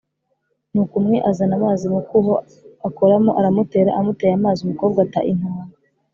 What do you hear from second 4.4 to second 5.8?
umukobwa ata intango,